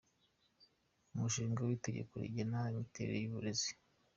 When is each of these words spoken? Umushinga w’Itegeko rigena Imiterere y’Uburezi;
Umushinga 1.13 1.59
w’Itegeko 1.67 2.13
rigena 2.21 2.59
Imiterere 2.71 3.17
y’Uburezi; 3.19 3.71